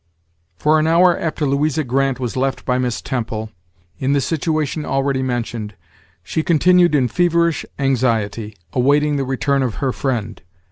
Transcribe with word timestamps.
For 0.57 0.79
an 0.79 0.87
hour 0.87 1.15
after 1.15 1.45
Louisa 1.45 1.83
Grant 1.83 2.19
was 2.19 2.35
left 2.35 2.65
by 2.65 2.79
Miss 2.79 3.03
Temple, 3.03 3.51
in 3.99 4.13
the 4.13 4.19
situation 4.19 4.83
already 4.83 5.21
mentioned, 5.21 5.75
she 6.23 6.41
continued 6.41 6.95
in 6.95 7.07
feverish 7.07 7.67
anxiety, 7.77 8.57
awaiting 8.73 9.17
the 9.17 9.25
return 9.25 9.61
of 9.61 9.75
her 9.75 9.91
friend. 9.93 10.41